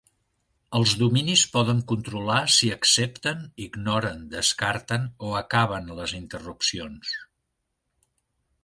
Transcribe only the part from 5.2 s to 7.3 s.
o acaben les interrupcions.